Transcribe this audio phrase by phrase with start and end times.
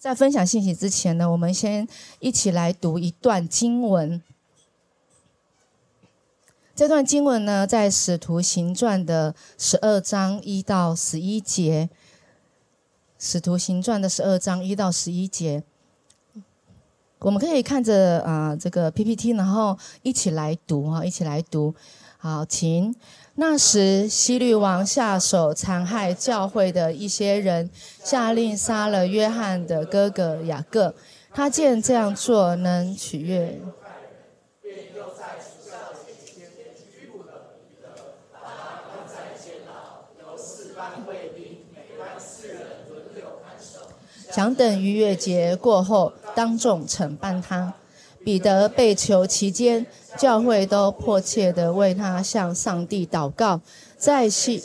[0.00, 1.86] 在分享信息之前呢，我们先
[2.20, 4.22] 一起来读一段经文。
[6.74, 11.90] 这段经文呢，在《使徒行传》的十二章一到十一节，
[13.18, 15.62] 《使徒行传》的十二章一到十一节，
[17.18, 21.74] 我们可以看着啊这个 PPT，然后一起来读哈，一起来读。
[22.22, 22.94] 好，请。
[23.36, 27.70] 那时，希律王下手残害教会的一些人，
[28.04, 30.94] 下令杀了约翰的哥哥雅各。
[31.32, 33.58] 他见这样做能取悦。
[44.30, 47.72] 想等逾越节过后，当众惩办他。
[48.24, 49.86] 彼得被囚期间，
[50.18, 53.60] 教会都迫切地为他向上帝祷告。
[53.96, 54.62] 在系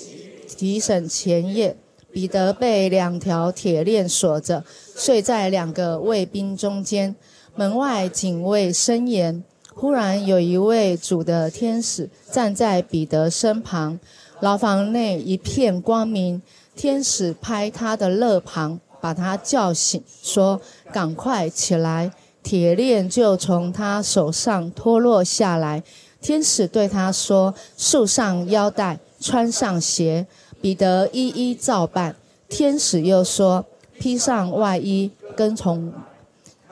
[0.58, 1.77] 提审前夜，
[2.12, 4.63] 彼得被两条铁链锁着，
[4.96, 7.16] 睡在两个卫兵中间。
[7.55, 9.44] 门外警卫森严。
[9.74, 13.99] 忽然有一位主的天使站在彼得身旁，
[14.40, 16.41] 牢房内一片光明。
[16.76, 18.79] 天使拍他的肋旁。
[19.01, 20.60] 把他叫醒，说
[20.91, 22.12] ：“赶快起来！”
[22.46, 25.82] 铁链就从他手上脱落下来。
[26.21, 30.27] 天使对他说：“束上腰带，穿上鞋。”
[30.62, 32.16] 彼得一一照办。
[32.48, 33.66] 天使又说
[33.99, 35.91] ：“披上外衣，跟从。”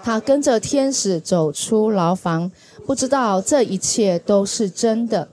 [0.03, 2.51] 他跟着天使走出牢房，
[2.85, 5.27] 不知道这一切都是真的。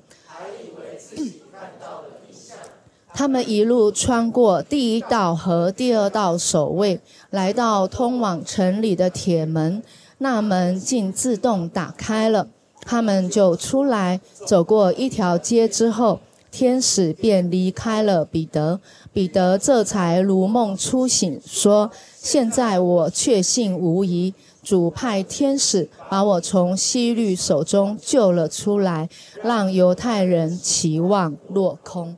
[3.13, 9.83] 他们一路穿过第一道和第二道守卫，来到通往城里的铁门，
[10.23, 12.47] 那门竟自动打开了。
[12.83, 18.81] 他们就出来，走过一条街之后，天使便离开了彼得。
[19.13, 29.09] 彼得这才如梦初醒，说：“现在我确信无疑，主派天使把我从希律手中救了出来，
[29.43, 32.17] 让犹太人期望落空。”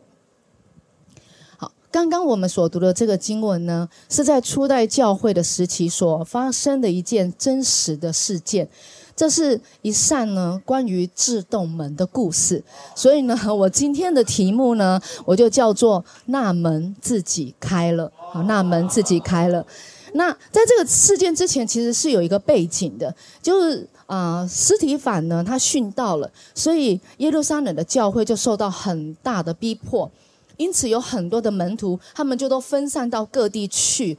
[1.92, 8.66] 刚刚我们所读的这个经文呢，是在初代教会的时期所发生的一件真实的事件。
[9.14, 12.64] 这是一扇呢关于自动门的故事。
[12.94, 18.10] 所以呢， 我今天的题目呢，我就叫做“那门自己开了”。
[18.32, 19.64] 好，那门自己开了。
[20.14, 30.10] 那在这个事件之前，其实是有一个背景的，就是啊，斯提凡呢他殉道了，所以耶路撒冷的教会就受到很大的逼迫。
[30.57, 34.19] 因此，有很多的门徒，他们就都分散到各地去。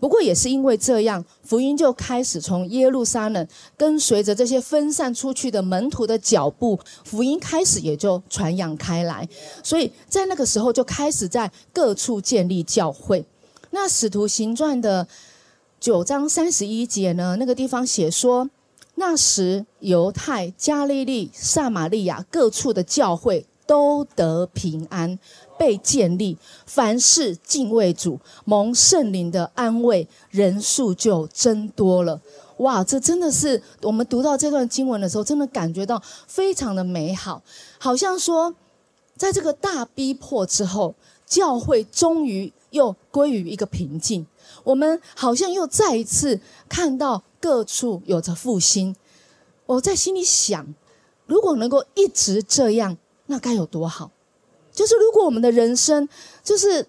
[0.00, 3.46] 不过，也是因为这样，福音就开始从耶路撒冷
[3.76, 9.26] 跟随着这些分散出去的门徒的脚步，福音开始也就传扬开来。
[9.62, 13.24] 所以在那个时候，就开始在各处建立教会。
[13.70, 15.08] 那使徒行传的
[15.80, 17.36] 九章三十一节呢？
[17.38, 18.50] 那个地方写说，
[18.96, 25.18] 那时犹太、加利利、撒玛利亚各处的教会都得平安。
[25.58, 32.20] 被建立，凡事敬畏主，蒙圣灵的安慰，人数就增多了。
[32.58, 37.42] 哇，这真的是我们读到这段经文的时候，真的感觉到非常的美好，
[37.78, 38.54] 好像说，
[39.16, 40.94] 在这个大逼迫之后，
[41.26, 44.26] 教会终于又归于一个平静。
[44.62, 48.94] 我们好像又再一次看到各处有着复兴。
[49.66, 50.74] 我在心里想，
[51.26, 54.10] 如果能够一直这样，那该有多好。
[54.74, 56.06] 就是如果我们的人生，
[56.42, 56.86] 就是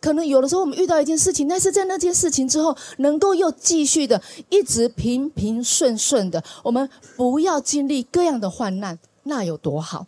[0.00, 10.06] 可能有的时候我们遇到一件事情，但是在那件事情之后，能够又继续的一直平平顺顺的，我们不要经历各样的患难，那有多好？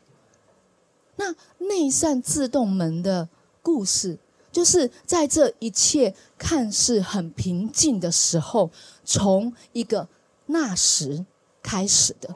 [1.17, 3.29] 那那扇自动门的
[3.63, 4.19] 故事，
[4.53, 8.71] 就是在这一切看似很平静的时候，
[9.05, 10.09] 从一个
[10.47, 11.25] 那时
[11.63, 12.35] 开始的。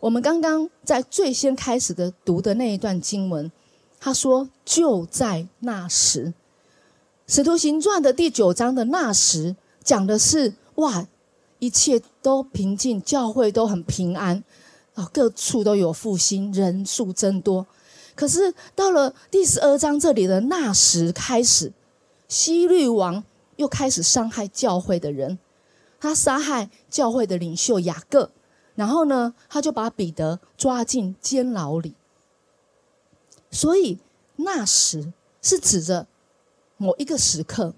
[0.00, 3.50] 我们刚刚在最先开始的读的那一段经文，
[3.98, 6.26] 他说：“就在那时，
[7.26, 11.08] 《使徒行传》的第九章的那时，讲的是哇，
[11.58, 14.44] 一切都平静，教会都很平安，
[14.94, 17.66] 啊，各处都有复兴，人数增多。
[18.14, 21.72] 可是到了第十二章这里的那时开始，
[22.28, 23.24] 西律王
[23.56, 25.40] 又开始伤害教会的人，
[25.98, 28.30] 他杀害教会的领袖雅各。”
[28.78, 31.94] 然后呢，他就把彼得抓进监牢里。
[33.50, 33.98] 所以
[34.36, 36.06] 那时是指着
[36.76, 37.74] 某一个时刻，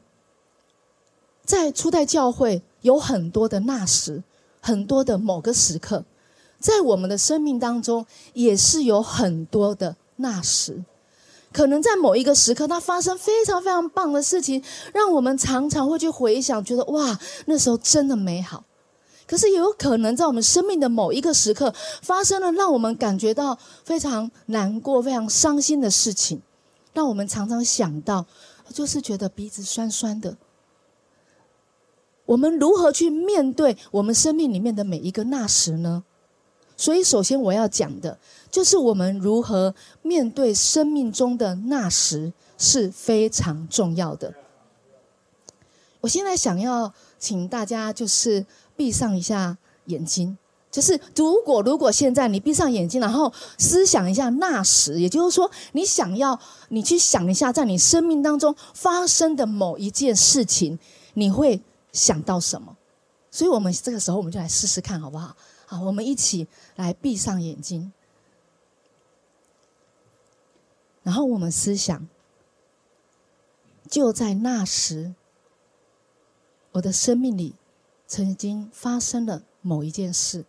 [1.43, 4.23] 在初代教会有很多的那时，
[4.61, 6.05] 很多的某个时刻，
[6.58, 8.05] 在我们的生命当中
[8.35, 10.85] 也是有很多的那时。
[11.50, 14.62] 可能在某一个时刻，它发生非常非常棒的事情，
[14.93, 18.64] 让我们常常会去回想，觉得哇，那时候真的美好。
[19.31, 21.73] 可是也有可能在我们生命的某一个时刻，
[22.03, 26.43] 发生了让我们感觉到非常难过、非常伤心的事情，
[26.93, 28.27] 让我们常常想到，
[28.75, 30.37] 就是觉得鼻子酸酸的。
[32.27, 36.03] 我们如何去面对我们生命里面的每一个那时呢？
[36.76, 38.19] 所以，首先我要讲的，
[38.50, 39.73] 就是我们如何
[40.03, 44.35] 面对生命中的那时是非常重要的。
[46.00, 48.47] 我现在想要请大家就是
[48.81, 50.38] 闭上一下眼睛，
[50.71, 56.41] 就是如果如果现在你闭上眼睛，然后思想一下那时，也就是说，你想要
[56.71, 60.79] 你去想一下，在你生命当中发生的某一件事情，
[61.12, 61.61] 你会
[61.93, 62.75] 想到什么？
[63.31, 65.37] 所以我们这个时候我们就来试试看，好不好？
[65.67, 67.93] 好，我们一起来闭上眼睛，
[71.03, 72.09] 然后我们思想，
[73.91, 75.12] 就在那时，
[76.73, 77.55] 我的生命里
[78.12, 80.45] 曾经发生了某一件事。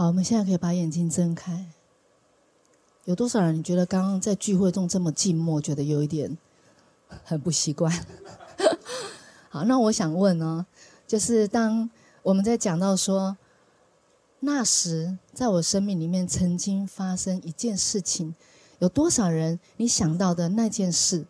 [0.00, 1.66] 好，我们现在可以把眼睛睁开。
[3.04, 6.38] 有多少人你觉得刚刚在聚会中这么静默，觉得有一点
[7.22, 7.92] 很不习惯？
[9.50, 10.64] 好，那我想问呢，
[11.06, 11.90] 就是当
[12.22, 13.36] 我们在讲到说
[14.38, 18.34] 那时在我生命里面曾经发生一件事情，
[18.78, 21.26] 有多少人你想到的那件事？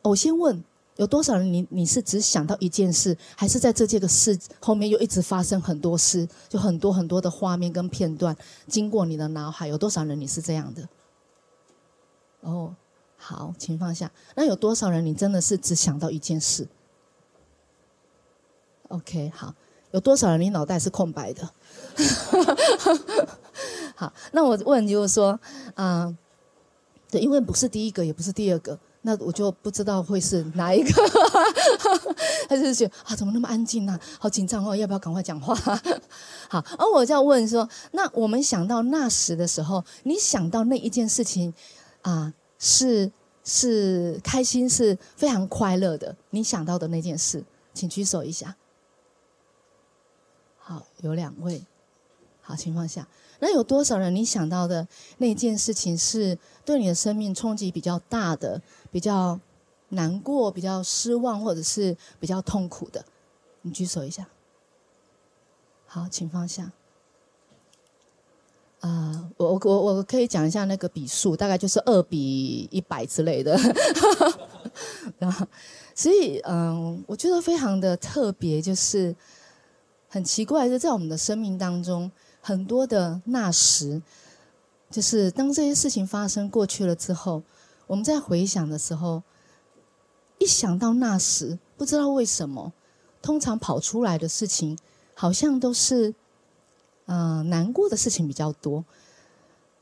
[0.00, 0.64] 我先问。
[0.98, 1.52] 有多少人？
[1.52, 8.36] 你你是只想到一件事，还是在这件个事后面又一直发生很多事，就很多很多的画面跟片段
[8.66, 9.68] 经过你的脑海？
[9.68, 10.88] 有多少人你是这样的？
[12.40, 12.74] 哦，
[13.16, 14.10] 好，请放下。
[14.34, 16.66] 那有多少人你真的是只想到一件事
[18.88, 19.54] ？OK，好。
[19.92, 21.48] 有多少人你脑袋是空白的？
[23.94, 25.40] 好，那我问就是说，
[25.76, 26.14] 啊，
[27.10, 28.78] 对，因为不是第一个，也不是第二个。
[29.08, 30.92] 那我就不知道会是哪一个，
[32.46, 33.98] 他就是觉得啊，怎么那么安静呢？
[34.20, 35.54] 好紧张哦，要不要赶快讲话？
[36.50, 41.54] 好，而我就要问说，那我们想到那时的时候，你想到那一件事情
[42.02, 43.10] 啊，是
[43.44, 46.14] 是开心，是非常快乐的。
[46.28, 48.56] 你想到的那件事，请举手一下。
[50.58, 51.64] 好，有两位。
[52.42, 53.08] 好，情况下。
[53.40, 54.88] 那有多少人你想到的
[55.18, 59.38] 那件事情是对你的生命冲击比较大的、比较
[59.90, 63.04] 难过、比较失望，或者是比较痛苦的？
[63.62, 64.28] 你举手一下。
[65.86, 66.72] 好，请放下。
[68.80, 73.58] 啊，我我我我可以讲一下那个笔数，大概就是二比一百之类的。
[75.18, 75.46] 然后，
[75.94, 79.14] 所以嗯，我觉得非常的特别，就是
[80.08, 82.10] 很奇怪，就在我们的生命当中。
[82.40, 84.00] 很多的那时，
[84.90, 87.42] 就是当这些事情发生过去了之后，
[87.88, 89.22] 我们在回想的时候，
[90.38, 92.72] 一想到那时，不知道为什么，
[93.20, 94.78] 通常跑出来的事情，
[95.14, 96.14] 好像都是，
[97.06, 98.84] 嗯，难过的事情比较多。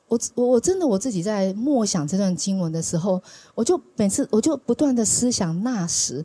[0.08, 3.22] 我我我真的我自己在默想这段经文的时候，
[3.54, 6.24] 我就每次我就不断的思想那时，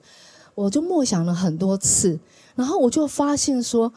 [0.55, 2.17] 我就默想了很多次，
[2.55, 3.91] 然后我就发现说。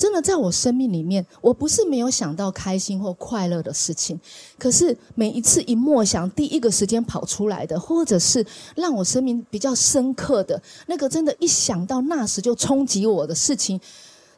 [0.00, 4.18] 真的，在我生命里面，我不是没有想到开心或快乐的事情，
[4.58, 8.42] 可是每一次一默想，第一个时间跑出来的，或者是
[8.74, 13.78] 让我生命比较深刻的那个，真的，一想到那时就冲击我的事情，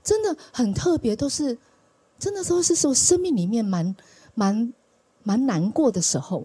[0.03, 1.57] 真的很特别，都是
[2.19, 3.95] 真的，都是说生命里面蛮
[4.35, 4.75] 蛮
[5.23, 6.45] 蛮难过的时候，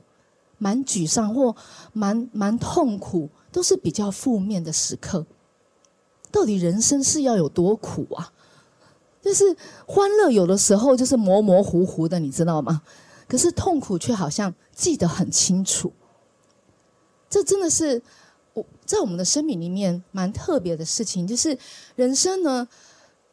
[0.60, 1.56] 蛮沮丧或
[1.92, 5.26] 蛮蛮痛苦，都是比较负面的时刻。
[6.30, 8.32] 到底人生是要有多苦啊？
[9.28, 9.44] 就是
[9.86, 12.82] 欢乐有的时候就是模模糊糊的，你知道吗？
[13.28, 15.92] 可是痛苦却好像记得很清楚。
[17.30, 18.02] 这真的是
[18.54, 21.28] 我在我们的生命里面蛮特别的事情。
[21.28, 21.58] 就是
[21.98, 22.66] 人生呢，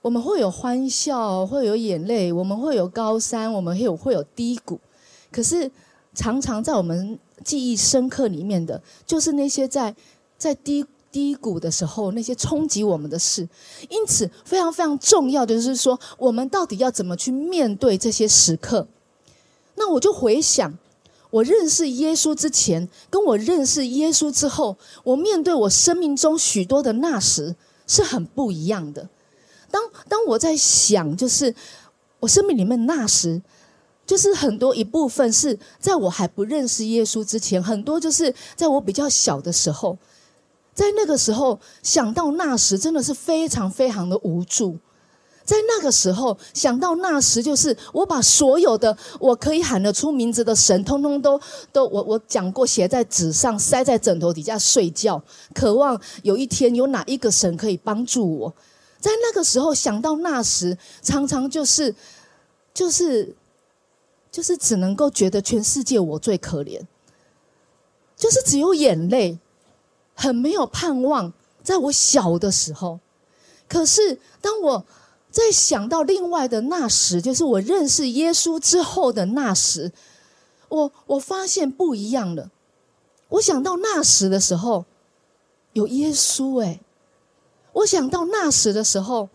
[0.03, 4.81] 我们会有欢笑，会有眼泪，我们会有高山，我们会有会有低谷。
[5.31, 5.71] 可是
[6.13, 9.95] 常常在我们记忆深刻里面的，就是那些在
[10.37, 10.85] 在低。
[11.15, 13.49] 低谷的时候，那些冲击我们的事，
[13.89, 18.89] 因此非常非常重要的就是说，我们到底要怎么去面对这些时刻？
[19.77, 20.77] 那我就回想，
[21.31, 27.55] 我认识耶稣之前，跟我认识耶稣之后，我面对我生命中许多的那时
[27.87, 29.09] 是很不一样的。
[29.71, 31.55] 当当我在想，就是
[32.19, 33.41] 我生命里面那时，
[34.05, 39.97] 就是很多一部分是在我还不认识耶稣之前，很多就是在我比较小的时候，
[40.75, 44.77] 在那个时候想到那时，真的是非常非常的无助。
[45.45, 51.39] 在那个时候想到那时，就是我把所有的我可以喊得出名字的神，通通都
[51.71, 55.23] 都我我讲过，写在纸上，塞在枕头底下睡觉，
[55.55, 58.55] 渴望有一天有哪一个神可以帮助我。
[58.99, 61.95] 在那个时候想到那时，常常就是
[62.73, 63.37] 就是
[64.33, 66.81] 就是只能够觉得全世界我最可怜，
[68.17, 69.39] 就是只有眼泪，
[70.15, 71.33] 很没有盼望。
[71.63, 73.01] 在我小的时候，
[73.69, 74.85] 可是当我。
[75.35, 79.91] 在想到另外的那时，就是我认识耶稣之后的那时，
[80.69, 82.53] 我我发现不一样了。
[83.31, 84.85] 我想到那时的时候，
[85.73, 86.79] 有耶稣哎，
[87.73, 89.29] 我想到那时的时候，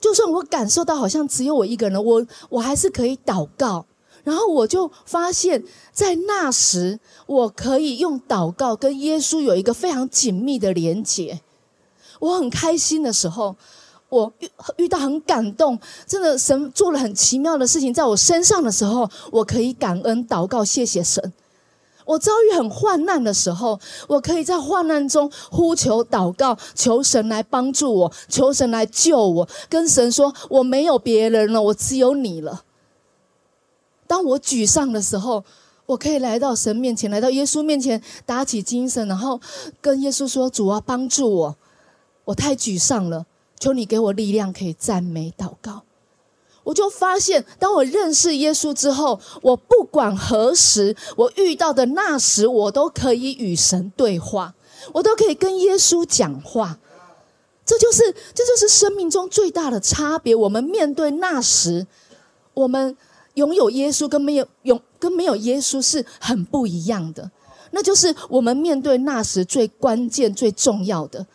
[0.00, 3.84] 就算我感受到好像只有我一个人，我我还是可以祷告。
[4.24, 5.62] 然后我就发现，
[5.92, 11.40] 在那时，我可以用祷告跟耶稣有一个非常紧密的连结。
[12.18, 13.54] 我很开心的时候。
[14.10, 15.76] 我遇遇到很感动，
[16.06, 21.32] 真的神做了很奇妙的事情在我身上的时候，我可以感恩祷告，谢谢神。
[22.04, 32.62] 我遭遇很患难的时候，我可以在患难中呼求祷告，求神来帮助我，求神来救我，跟神说我没有别人了，我只有你了。
[34.06, 35.44] 当我沮丧的时候，
[35.86, 39.40] 我可以来到神面前，来到耶稣面前，打起精神，然后
[39.80, 41.56] 跟耶稣说：“主啊，帮助我，
[42.26, 43.26] 我太沮丧了。”
[43.60, 45.84] 求你给我力量，可以赞美祷告。
[46.64, 54.54] 我就发现，当我认识耶稣之后，我不管何时我遇到的那时，我都可以与神对话，
[54.94, 56.78] 我都可以跟耶稣讲话。
[57.64, 60.34] 这就是，这就是生命中最大的差别。
[60.34, 61.86] 我们面对那时，
[62.52, 62.96] 我们
[63.34, 67.30] 拥有耶稣跟没有拥跟没有耶稣是很不一样的。
[67.70, 71.26] 那就是我们面对那时最关键、最重要的。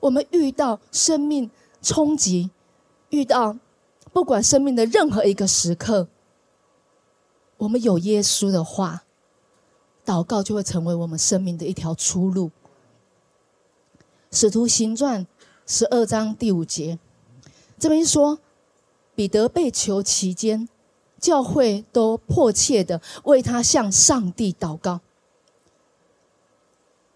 [0.00, 2.50] 我们遇到生命冲击，
[3.10, 3.56] 遇到
[4.12, 6.08] 不管生命的任何一个时刻，
[7.58, 9.04] 我们有耶稣的话，
[10.04, 12.50] 祷告就会成为我们生命的一条出路。
[14.32, 15.26] 使徒行传
[15.66, 16.98] 十二章第五节，
[17.78, 18.38] 这边说，
[19.14, 20.68] 彼得被囚期间，
[21.20, 25.00] 教会都迫切的为他向上帝祷告。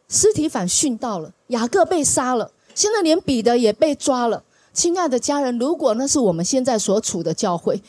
[0.08, 2.52] 尸体反殉道了，雅各被杀了。
[2.74, 7.82] 现在连彼得也被抓了，亲爱的家人，如果那是我们现在所处的教会，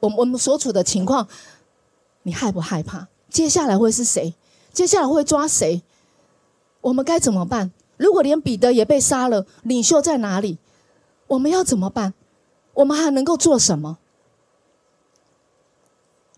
[0.00, 1.26] 我我们所处的情况，
[2.24, 3.08] 你害不害怕？
[3.30, 4.34] 接下来会是谁？
[4.72, 5.82] 接下来会抓谁？
[6.82, 7.72] 我们该怎么办？
[7.96, 10.58] 如果连彼得也被杀了，领袖在哪里？
[11.28, 12.14] 我们要怎么办？
[12.74, 13.98] 我们还能够做什么？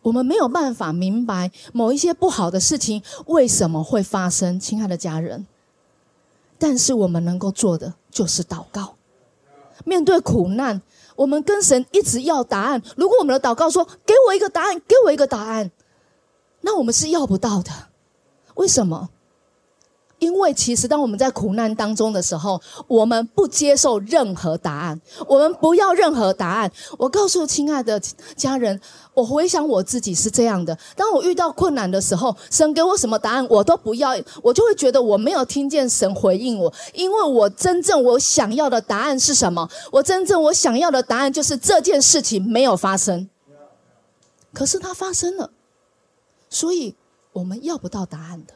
[0.04, 5.46] 我们没有办法明白某一些不好的事情为什么会发生，亲爱的家人。
[6.58, 8.96] 但是我们能够做的就是祷告。
[9.84, 10.80] 面对苦难，
[11.16, 12.82] 我们跟神一直要答案。
[12.96, 15.70] 如果我们的祷告说“给我一个答案，给我一个答案”，
[16.60, 17.70] 那我们是要不到的。
[18.54, 19.10] 为什么？
[20.24, 26.72] 因为其实，当我们在苦难当中的时候，我们不接受任何答案，我们不要任何答案。
[26.96, 28.00] 我告诉亲爱的
[28.34, 28.80] 家人，
[29.12, 39.68] 我回想我自己是这样的：当我遇到困难的时候，神给我什么答案，我都不要，我就会觉得我没有听见神回应我，因为我真正我想要的答案是什么？
[39.92, 43.28] 我真正我想要的答案就是这件事情没有发生，
[44.54, 45.50] 可是它发生了，
[46.48, 46.94] 所以
[47.34, 48.54] 我们要不到答案的。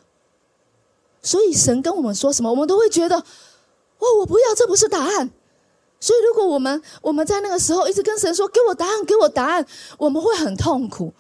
[1.29, 5.31] 所以神跟我们说什么，我们都会觉得，哦，我不要，这不是答案。
[6.01, 9.67] 所以如果我们我们在那个时候一直跟神说，给我答案，给我答案，
[9.99, 11.13] 我们会很痛苦。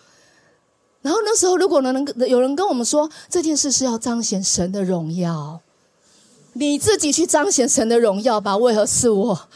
[1.02, 5.60] 然后那时候如果能能有人跟我们说这件事是要彰显神的荣耀，
[6.54, 8.56] 你自己去彰显神的荣耀吧。
[8.56, 9.48] 为何是我？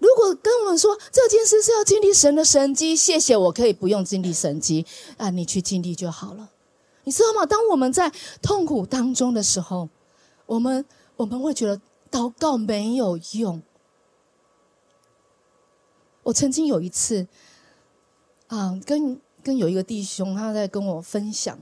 [0.00, 4.84] 如果跟我们说这件事是要经历神的神迹，谢谢，我可以不用经历神迹
[5.16, 6.50] 啊，你去经历就好了。
[7.08, 7.46] 你知道吗？
[7.46, 8.12] 当我们在
[8.42, 9.88] 痛苦当中的时候，
[10.44, 10.84] 我们
[11.16, 13.62] 我们会觉得祷告没有用。
[16.24, 17.26] 我曾经有一次，
[18.48, 21.58] 啊，跟跟有一个弟兄，他在跟我分享，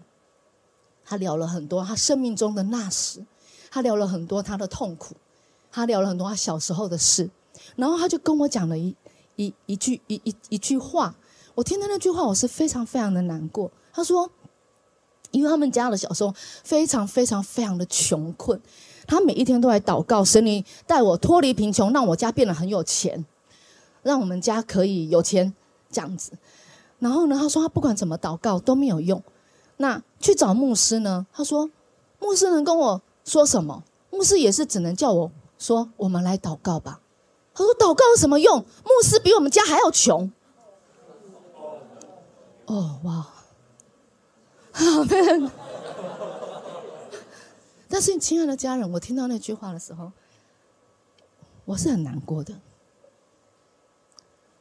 [1.05, 3.25] 他聊了很多他生命中的那时，
[3.71, 5.15] 他聊了很多他的痛苦，
[5.71, 7.31] 他聊了很多他小时候的事，
[7.77, 8.97] 然后他就跟我讲了一
[9.37, 11.15] 一一句一一一句话，
[11.55, 13.71] 我听到那句话，我是非常非常的难过。
[13.93, 14.29] 他说，
[15.37, 18.59] 因为他们家的小时候非常非常非常的穷困，
[19.07, 23.23] 他每一天都来祷告，神你带我脱离贫穷，让我家变得很有钱，
[24.03, 25.53] 让我们家可以有钱
[25.91, 26.33] 这样子。
[27.01, 29.23] 然后呢，他说他不管怎么祷告都没有用。
[29.77, 31.27] 那去找牧师呢？
[31.35, 31.69] 他说，
[32.19, 33.85] 牧师能跟我说什么？
[34.11, 37.01] 牧师也是只能叫我说，我们来祷告吧。
[37.53, 38.61] 他说祷告有什么用？
[38.61, 40.33] 牧师比我们家还要穷。
[42.65, 43.27] 哦哇，
[44.77, 45.17] 好的。
[47.89, 50.13] 但是，亲爱的家人，我听到那句话的时候，
[51.65, 52.55] 我是很难过的。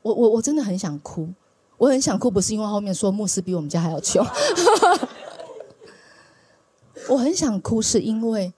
[0.02, 1.30] 我我我真的很想哭。
[1.78, 4.26] 我很想哭，不是因为后面说牧师比我们家还要穷。
[7.10, 8.54] 我很想哭，是因为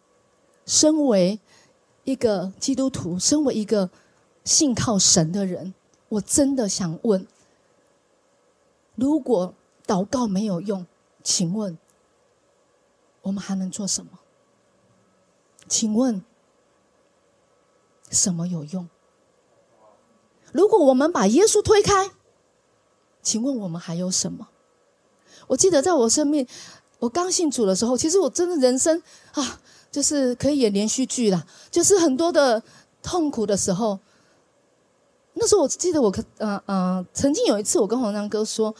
[0.65, 1.39] 身为
[2.03, 3.89] 一个基督徒，身为一个
[4.43, 5.73] 信靠神的人，
[6.09, 7.25] 我真的想问：
[8.93, 9.55] 如果
[9.87, 10.85] 祷告没有用，
[11.27, 11.77] 请问
[13.21, 14.11] 我们还能做什么？
[15.67, 16.23] 请问
[18.09, 18.87] 什么有用？
[20.53, 22.11] 如果我们把耶稣推开？
[23.21, 24.47] 请问我们还有什么？
[25.47, 26.47] 我记得在我生命，
[26.99, 29.03] 我刚信主的时候，其实我真的人生
[29.33, 29.59] 啊，
[29.91, 32.63] 就是可以演连续剧啦，就是很多的
[33.03, 33.99] 痛苦的时候。
[35.33, 38.73] 那时候我记得我可嗯嗯，曾经有一次我跟黄章哥说，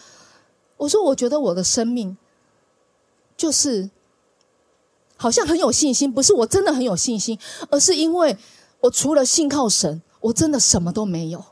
[0.77, 2.17] 我说我觉得我的生命
[3.37, 3.89] 就是
[5.15, 7.39] 好像很有信心，不是我真的很有信心，
[7.69, 8.35] 而是因为
[8.81, 11.45] 我除了信靠神，我真的什么都没有，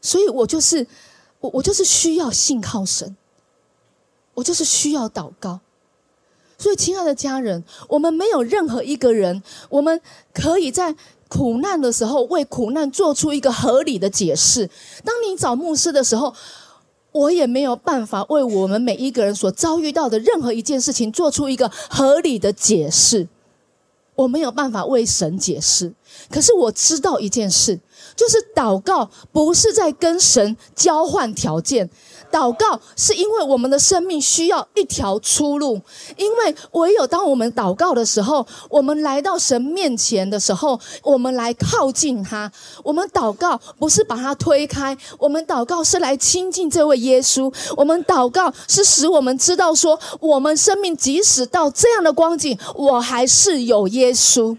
[0.00, 0.86] 所以我就是。
[1.42, 3.16] 我我就是需要信靠神，
[4.34, 5.58] 我就是需要祷告。
[6.56, 10.00] 所以，亲爱的家人，我们没有任何一个人，我们
[10.32, 10.94] 可以在
[11.26, 14.70] 苦难的时候为苦难做出一个合理的解释。
[15.04, 16.32] 当你找牧师的时候，
[17.12, 23.28] 我也没有办法为我们每一个人所遭遇到的任何一件事情做出一个合理的解释。
[24.14, 25.94] 我没有办法为神解释，
[26.30, 27.80] 可是我知道一件事。
[28.14, 31.88] 就是祷告，不是在跟神交换条件。
[32.32, 35.80] 祷告是因为我们的生命需要一条出路，
[36.16, 42.50] 因为唯有当我们祷告的时候，我们来到神面前的时候，我们来靠近他。
[42.82, 47.52] 我们祷告不是把他推开，我们祷告是来亲近这位耶稣。
[47.76, 54.56] 我们祷告是使我们知道说，我们生命即使到这样的光景，我还是有耶稣。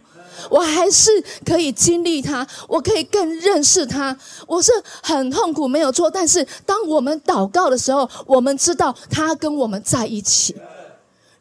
[0.49, 1.11] 我还是
[1.45, 4.17] 可以经历它，我可以更认识它。
[4.47, 6.09] 我是很痛苦，没有错。
[6.09, 10.55] 但是当我们祷告的时候，我们知道他跟我们在一起，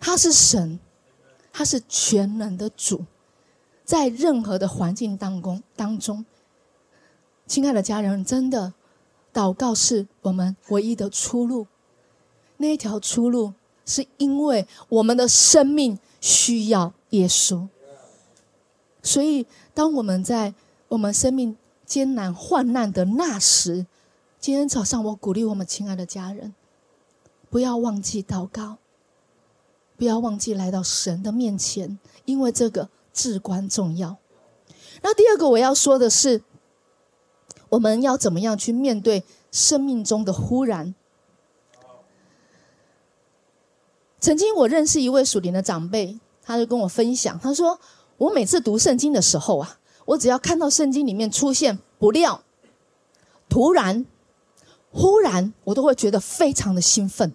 [0.00, 0.78] 他是神，
[1.52, 3.04] 他是全能的主，
[3.84, 6.24] 在任何的环境当中当中，
[7.46, 8.72] 亲爱的家人，真的，
[9.32, 11.66] 祷告是我们唯一的出路。
[12.58, 17.66] 那一条出路，是因为我们的生命需要耶稣。
[19.02, 20.54] 所以，当我们在
[20.86, 23.84] 我们生命艰难患难的那时，
[24.38, 26.54] 今天早上我鼓励我们亲爱的家人，
[27.50, 28.78] 不要忘记祷告，
[29.96, 34.18] 不要忘记来到神的面前，因为这个至关重要。
[35.02, 36.42] 那第二个我要说的是，
[37.70, 40.94] 我们要怎么样去面对生命中的忽然？
[44.20, 47.80] 曾经我认识一位属灵的长辈，他就跟我分享，他说。
[48.22, 52.40] 我每次读圣经的时候啊，我只要看到圣经里面出现“不料
[53.50, 54.06] ”“突然
[54.92, 57.32] ”“忽然”，我都会觉得非常的兴奋，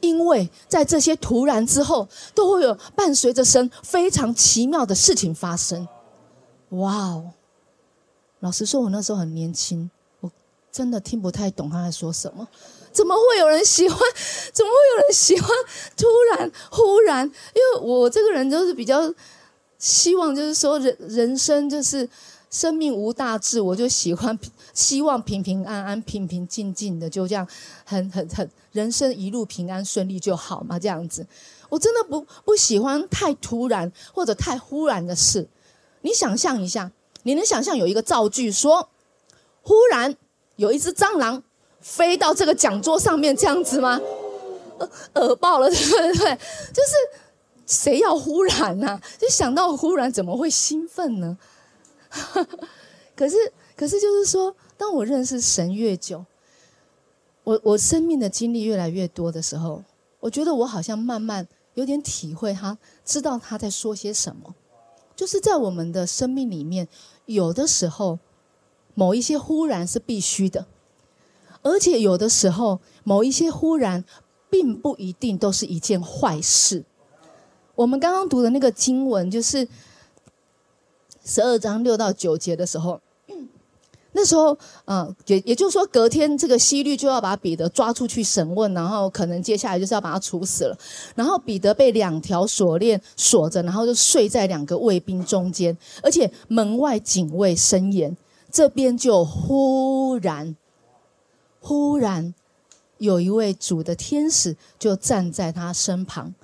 [0.00, 5.88] 因为在这些“突然”之后，都会有伴随着神非常奇妙的事情发生。
[6.70, 7.30] 哇哦！
[8.40, 10.30] 老实说，我那时候很年轻，我
[10.70, 12.46] 真的听不太懂他在说什么。
[12.92, 13.98] 怎么会有人喜欢？
[14.52, 15.48] 怎么会有人喜欢
[15.96, 17.24] “突然”“忽然”？
[17.56, 19.10] 因为我这个人就是比较。
[19.78, 22.08] 希望就是说，人人生就是
[22.50, 24.36] 生命无大志，我就喜欢
[24.74, 27.46] 希望平平安安、平平静静的，就这样
[27.84, 31.24] 很很很人生一路平安顺利就好嘛，这样子。
[31.68, 35.46] 我真的不不喜欢太突然或者太忽然的事。
[36.00, 36.90] 你想象一下，
[37.22, 38.88] 你能想象有一个造句说，
[39.62, 40.16] 忽然
[40.56, 41.42] 有一只蟑螂
[41.80, 44.00] 飞到这个讲桌上面这样子吗？
[45.14, 46.34] 耳爆了，对不对？
[46.72, 47.22] 就是。
[47.68, 48.98] 谁要忽然呢？
[49.20, 51.38] 就想到忽然，怎么会兴奋呢？
[53.14, 53.36] 可是，
[53.76, 56.24] 可是，就是说，当我认识神越久，
[57.44, 59.84] 我我生命的经历越来越多的时候，
[60.20, 64.54] 我觉得我好像慢慢有点体会，他知道他在说些什么。
[65.14, 66.88] 就是在我们的生命里面，
[67.26, 68.18] 有的时候
[68.94, 70.66] 某一些忽然是必须的，
[71.62, 74.04] 而且有的时候某一些忽然
[74.48, 76.84] 并不一定都是一件坏事。
[77.78, 79.68] 我们刚刚读的那个经文，就是
[81.24, 83.00] 十二章六到九节的时候。
[84.12, 90.76] 那时候，嗯，也也就是说，隔天这个西律就要把彼得抓出去审问，然后可能接下来就是要把他处死了。
[91.14, 98.16] 然后彼得被两条锁链锁着，然后就睡在两个卫兵中间，而且门外警卫森严。
[98.50, 100.56] 这边就忽然，
[101.60, 102.34] 忽然
[102.96, 106.34] 有一位主的天使就站在他身旁，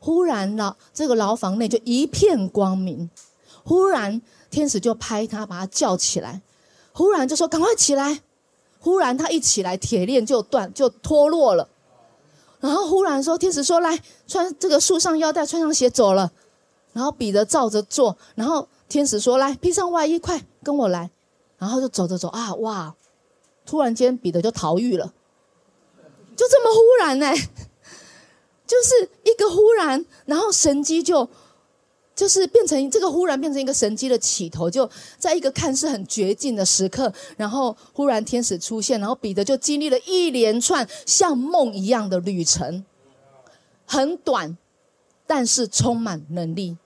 [0.00, 3.10] 忽然了，这个牢房内就一片光明。
[3.64, 6.42] 忽然天使就拍他，把他叫起来。
[6.92, 8.22] 忽然就说：“赶快起来！”
[8.80, 11.68] 忽然他一起来，铁链就断，就脱落了。
[12.60, 16.32] 然后忽然说：“天使说，来穿这个束上腰带，穿上鞋走了。”
[16.92, 18.16] 然后彼得照着做。
[18.34, 21.10] 然后天使说：“来披上外衣，快跟我来。”
[21.58, 22.94] 然后就走着走啊，哇！
[23.66, 25.12] 突然间彼得就逃狱了，
[26.34, 27.26] 就这么忽然呢，
[28.68, 31.28] 就是一个忽然，然后神机就。
[32.18, 42.84] 就是变成这个忽然变成一个神机的起头，就在一个看似很绝境的时刻，然后忽然天使出现，然后彼得就经历了一连串像梦一样的旅程，
[43.86, 44.58] 很短，
[45.28, 46.76] 但是充满能力。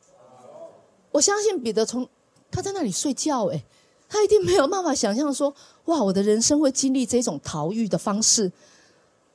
[1.12, 2.06] 我相信彼得从
[2.50, 3.64] 他在那里睡觉，诶，
[4.10, 5.54] 他一定没有办法想象说，
[5.86, 8.52] 哇，我的人生会经历这种逃狱的方式。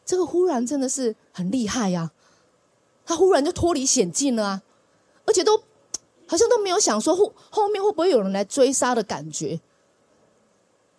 [0.05, 2.11] 这个忽然真的是很厉害呀，
[3.07, 4.61] 他忽然就脱离险境了啊，
[5.25, 5.59] 而且都。
[6.29, 9.57] 好像都没有想说后后面会不会有人来追杀的感觉。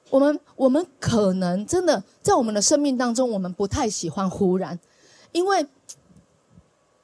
[0.08, 4.80] 我们我们可能真的在我们的生命当中，我们不太喜欢忽然，
[5.32, 5.66] 因为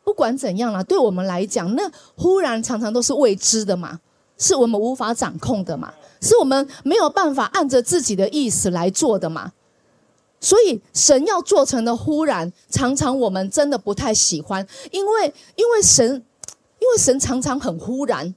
[0.03, 1.83] 不管怎样啦，对我们来讲，那
[2.17, 4.01] 忽然常常都是未知的嘛，
[4.39, 9.53] 是我们无法掌控的嘛，是我们没有办法按着自己的意思来做的嘛。
[10.41, 16.25] 所以神要做成的忽然，常常我们真的不太喜欢，因为因为神。
[16.81, 18.35] 因为神常常很忽然，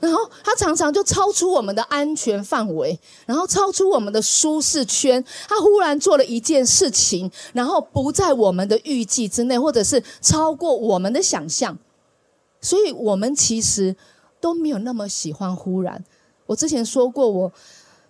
[0.00, 5.24] 然后他常常就超出我们的安全范围，然后超出我们的舒适圈。
[5.48, 11.78] 他忽然做了一件事情，然后不在我们的预计之内，或者是超过我们的想象。
[12.60, 13.94] 所以我们其实
[14.40, 16.04] 都没有那么喜欢忽然。
[16.46, 17.52] 我之前说过，我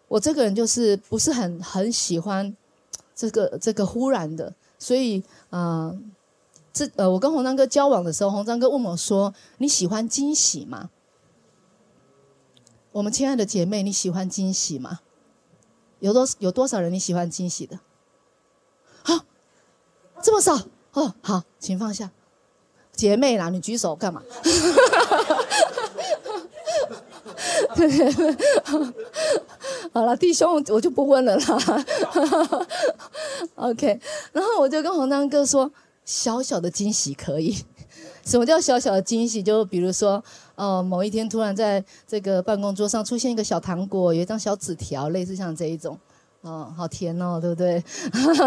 [0.06, 2.56] 我这个人就是不是很很喜欢
[3.18, 5.92] 这个这个忽然的，所以啊。
[6.70, 10.90] 这呃，我跟洪章哥交往的时候，洪章哥问我说：“你喜欢惊喜吗？”
[12.92, 15.00] 我们亲爱的姐妹，你喜欢惊喜吗？
[15.98, 17.80] 有多有多少人你喜欢惊喜的？
[19.02, 19.24] 好，
[20.22, 21.14] 这么少哦。
[21.20, 22.12] 好，请放下，
[22.92, 24.22] 姐妹啦，你举手干嘛？
[27.74, 27.88] 对
[29.92, 31.84] 好了，弟兄，我就不问了啦。
[33.56, 34.00] OK，
[34.32, 35.70] 然后我就跟洪章哥说。
[36.04, 37.54] 小小的惊喜可以，
[38.24, 39.42] 什么叫小小的惊喜？
[39.42, 45.98] 就比如说，呃，某一天突然在这个办公桌上出现一个小糖果，有一张小纸条，类似像这一种，
[46.42, 47.82] 哦，好甜哦，对不对？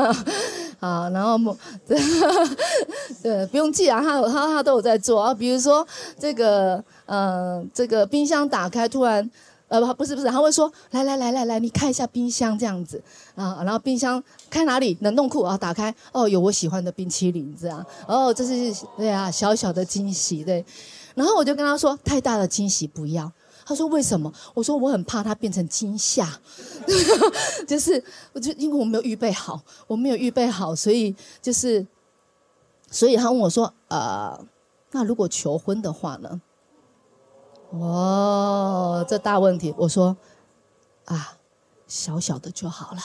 [0.79, 1.55] 好，然后某，
[1.87, 5.33] 对，不用记啊，他他他都有在做啊。
[5.33, 5.85] 比如说
[6.17, 9.29] 这个，呃，这个冰箱打开，突然。
[9.71, 13.01] 呃不不是不是，他会说来来来来来，你看一下冰箱这样子
[13.35, 14.97] 啊，然后冰箱开哪里？
[14.99, 20.65] 冷冻库啊，打开哦，有我喜欢的冰淇淋这样，哦，这是对啊，小小的惊喜对。
[21.15, 23.31] 然后我就跟他说，太大的惊喜不要。
[23.71, 24.29] 他说为什么？
[24.53, 26.27] 我说我很怕他变成惊吓，
[27.65, 28.03] 就是
[28.33, 31.87] 我就因为我没有预备好，我没有预备好，所以就是，
[32.91, 34.37] 所以他问我说，呃，
[34.91, 36.41] 那如果求婚的话呢？
[37.69, 39.73] 哦，这大问题！
[39.77, 40.17] 我说，
[41.05, 41.37] 啊，
[41.87, 43.01] 小小的就好了。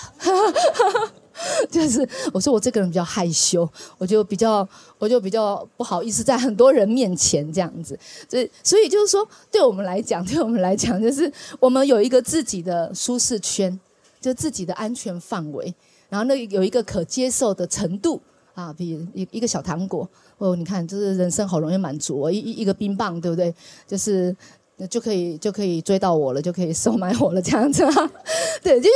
[1.70, 4.66] 就是我说我这个人比较害羞，我就比较
[4.98, 7.98] 我就比较不好意思在很多人面前这样子。
[8.28, 11.30] 所以所以就是说，对我们来讲，对我们来讲，就是
[11.61, 13.78] 我们有一个自己的舒适圈，
[14.20, 15.74] 就自己的安全范围，
[16.09, 18.20] 然后那有一个可接受的程度
[18.54, 23.54] 啊，比一一个小糖果哦，你看，就是人生好容易满足，一一一个冰棒，对不对？
[23.87, 24.35] 就是。
[24.78, 28.12] 那就可以就可以追到我了，就可以收买我了，这样子啊？
[28.62, 28.94] 对，就是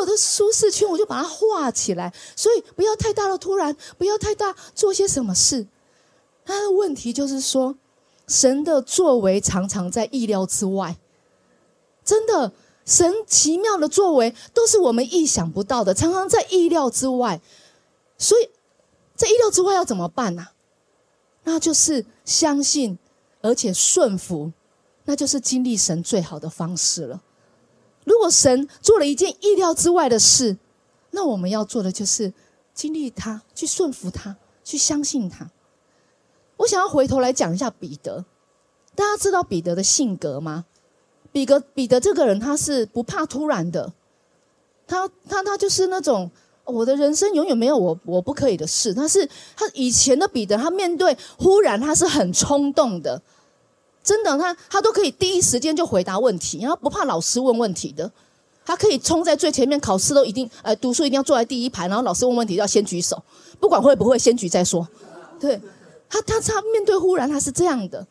[0.00, 2.12] 我的舒适圈，我就把它画起来。
[2.36, 5.66] 所以不要太大的突然，不要太大做些什么事。
[6.44, 7.76] 他的问题就是说，
[8.28, 10.98] 神的作为常常在意料之外。
[12.04, 12.52] 真的，
[12.84, 17.40] 神奇妙的作为都是我们意想不到的，常常在意料之外。
[18.18, 18.50] 所以
[19.14, 20.48] 在意料之外要怎么办呢？
[21.44, 22.98] 那就是相信，
[23.40, 24.52] 而且顺服。
[25.04, 27.22] 那就是经历神最好的方式了。
[28.04, 30.56] 如果神做了一件意料之外的事，
[31.10, 32.32] 那我们要做的就是
[32.74, 35.50] 经历他，去顺服他，去相信他。
[36.56, 38.24] 我想要回头来讲一下彼得，
[38.94, 40.64] 大家知道彼得的性格吗？
[41.32, 43.92] 彼得彼得这个人他是不怕突然的，
[44.86, 46.30] 他他他就是那种
[46.64, 48.92] 我的人生永远没有我我不可以的事。
[48.92, 53.22] 他是他以前的彼得，他面对忽然他是很冲动的，
[54.02, 58.10] 真的他他都可以第一时间就回答问题，然后不怕老师问问题的。
[58.64, 63.20] 他可以冲在最前面，考试都一定，呃，读书一定要坐在第一排，然后老师问问题要先举手，
[63.58, 64.86] 不管会不会，先举再说。
[65.40, 65.60] 对，
[66.08, 68.06] 他他他面对忽然他是这样的，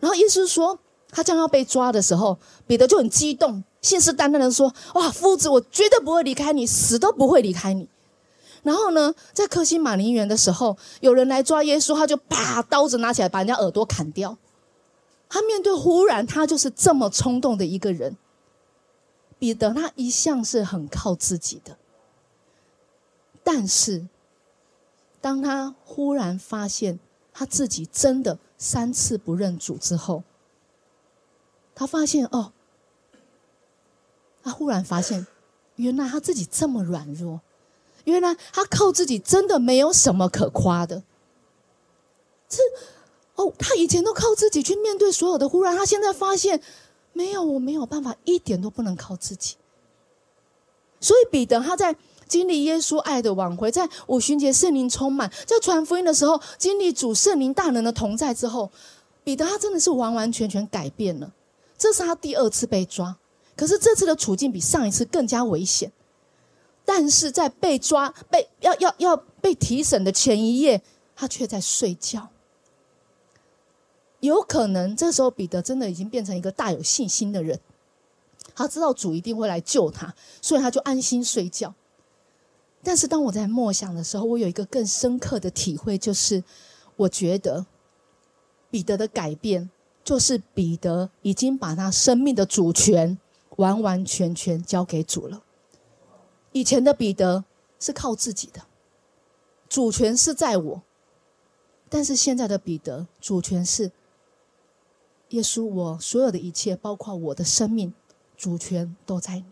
[0.00, 0.76] 然后耶稣说
[1.10, 7.88] 他将要被抓的时候，彼得就很激动，信誓旦旦的说：“哇，夫子，我绝对不会离开你，死都不会离开你。”
[8.64, 14.36] 然后呢，在克西马林园的时候，有人来抓耶稣，他就把刀子拿起来把人家耳朵砍掉。
[15.32, 18.18] 他面对忽然，他就是这么冲动的一个人。
[19.38, 21.78] 彼得他一向是很靠自己的，
[23.42, 24.06] 但是
[25.22, 27.00] 当他忽然发现
[27.32, 30.22] 他自己真的三次不认主之后，
[31.74, 32.52] 他发现哦，
[34.42, 35.26] 他忽然发现，
[35.76, 37.40] 原来他自己这么软弱，
[38.04, 41.02] 原来他靠自己真的没有什么可夸的。
[42.50, 42.60] 是
[43.58, 46.60] 他以前都靠自己去面对所有的，忽然他现在发现。
[47.14, 49.56] 没有，我没有办法，一点都不能靠自己。
[50.98, 51.94] 所以彼得他在
[52.26, 58.70] 经历耶稣爱的挽回，在五旬节圣灵充满，在传福音的时候，经历主圣灵大能的同在之后，
[59.22, 61.30] 彼得他真的是完完全全改变了。
[61.76, 63.14] 这是他第二次被抓，
[63.54, 65.92] 可是这次的处境比上一次更加危险。
[66.86, 70.80] 但是在被抓、被要要要被提审的前一夜，
[71.14, 72.30] 他却在睡觉。
[74.22, 77.58] 有可能这时候彼得真的已经变成一个大有信心的人，
[78.54, 81.74] 他知道主一定会来救他，所以他就安心睡觉。
[82.84, 86.44] 但是当我在默想的时候，我有一个更深刻的体会，就是
[86.94, 87.66] 我觉得
[88.70, 89.68] 彼得的改变，
[90.04, 93.18] 就是彼得已经把他生命的主权
[93.56, 95.42] 完完全全交给主了。
[96.52, 97.44] 以前的彼得
[97.80, 98.66] 是靠自己的，
[99.68, 100.82] 主权是在我，
[101.88, 103.90] 但是现在的彼得主权是。
[105.32, 107.92] 耶稣，我所有的一切，包括我的生命，
[108.36, 109.44] 主权都在你。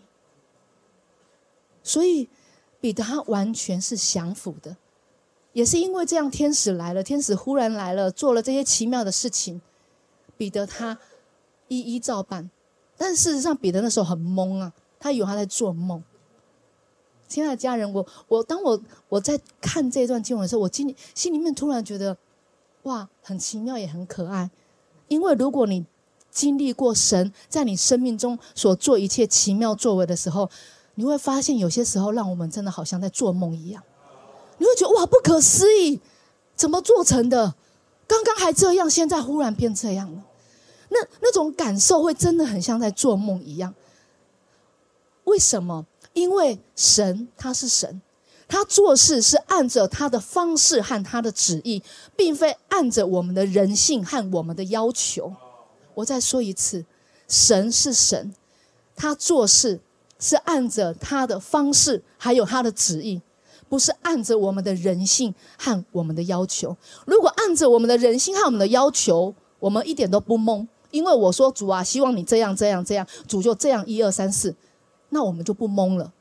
[1.82, 2.28] 所以
[2.80, 4.76] 彼得他完全是降服的，
[5.54, 9.60] 也是因为这样，天使来了，天使忽然来了，做了这些奇妙的事情，
[10.36, 10.98] 彼得他
[11.68, 12.50] 一一照办。
[12.98, 16.04] 但事实上，彼得那时候很懵啊，他以为他在做梦。
[17.26, 22.18] 亲爱的家人，我我当我我在看这段经文的时候，我心里心里面突然觉得，
[22.82, 24.50] 哇，很奇妙，也很可爱。
[25.10, 25.84] 因为如果你
[26.30, 30.48] 经历过神在你生命中所做一切奇妙作为的时候，
[30.94, 33.82] 你会发现有些时候让我们真的好像在做梦一样。
[34.58, 36.00] 你会觉得哇，不可思议，
[36.54, 37.56] 怎么做成的？
[38.06, 40.22] 刚刚还这样，现在忽然变这样了。
[40.90, 43.74] 那那种感受会真的很像在做梦一样。
[45.24, 45.86] 为什么？
[46.12, 48.00] 因为神他是神。
[48.50, 51.80] 他做事是按着他的方式和他的旨意，
[52.16, 55.32] 并非按着我们的人性和我们的要求。
[55.94, 56.84] 我再说一次，
[57.28, 58.34] 神是神，
[58.96, 59.78] 他做事
[60.18, 63.22] 是按着他的方式，还有他的旨意，
[63.68, 66.76] 不是按着我们的人性和我们的要求。
[67.06, 74.56] 如果按着我们的人性和我们的要求，我们一点都不懵，因为我说主啊，希望你这样这样这样，主就这样一二三四，
[75.10, 76.12] 那我们就不懵了。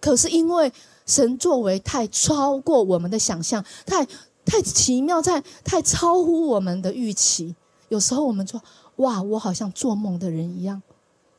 [0.00, 0.72] 可是因为。
[1.10, 4.06] 神作为太超过我们的想象，太
[4.44, 7.56] 太奇妙，太太超乎我们的预期。
[7.88, 8.62] 有时候我们说
[8.96, 10.80] ：“哇，我好像做梦的人一样。”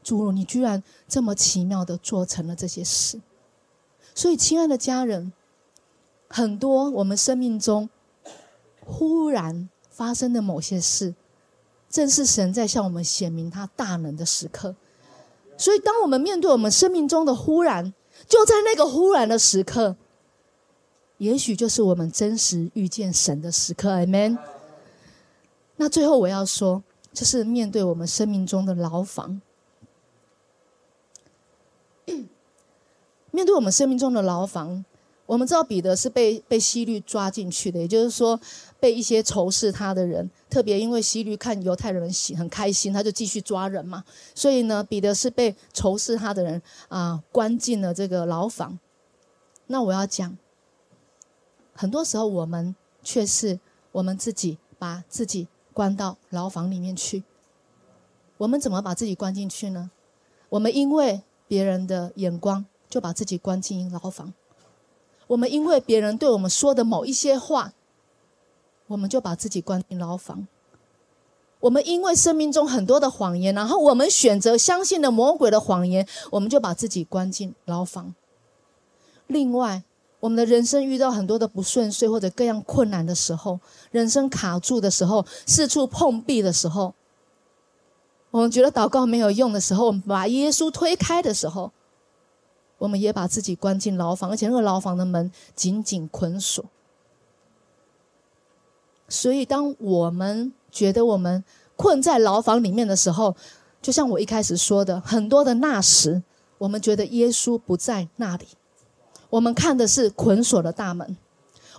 [0.04, 3.22] 主，你居然这么奇妙的做成了这些事。
[4.14, 5.32] 所以，亲爱的家人，
[6.28, 7.90] 很多我们生命中
[8.86, 11.16] 忽然发生的某些事，
[11.90, 14.76] 正是神在向我们显明他大能的时刻。
[15.58, 17.94] 所以，当我们面对我们生命中的忽然，
[18.32, 19.98] 就在那个忽然的时刻，
[21.18, 24.38] 也许就是我们真实遇见神的时刻，Amen。
[25.76, 29.42] 那最后我要说，就是面对我们生命中的牢房，
[33.32, 34.86] 面对我们生命中的牢房。
[35.32, 38.38] 我们知道彼得是被被希律抓进去的，也就是说，
[38.82, 44.04] 被一些仇视他的人，特别因为希律看犹太人喜很开心，他就继续抓人嘛。
[44.36, 48.78] 所以呢，彼得是被仇视他的人啊关进了这个牢房。
[49.68, 50.38] 那我要讲，
[51.74, 53.58] 很多时候我们却是
[53.94, 57.24] 我们自己把自己关到牢房里面去。
[58.40, 59.92] 我们怎么把自己关进去呢？
[60.50, 64.34] 我们因为别人的眼光，就把自己关进牢房。
[65.32, 67.72] 我们因为别人对我们说的某一些话，
[68.88, 70.46] 我们就把自己关进牢房。
[71.62, 78.14] 我们因为生命中很多的谎言，然后我们选择相信了魔鬼的谎言，我们就把自己关进牢房。
[79.28, 79.84] 另外，
[80.20, 86.94] 我们的人生遇到很多的不顺遂或者各样困难的时候，人生卡住的时候，四处碰壁的时候，
[88.32, 91.72] 我们觉得祷告没有用的时候，我们把耶稣推开的时候，
[92.82, 96.66] 我们也把自己关进牢房，而且那个牢房的门紧紧捆锁。
[99.08, 101.44] 所以，当我们觉得我们
[101.76, 103.36] 困在牢房里面的时候，
[103.84, 106.24] 就像我一开始说的，很多的那时，
[106.58, 108.48] 我们觉得耶稣不在那里。
[109.30, 111.16] 我们看的是捆锁的大门，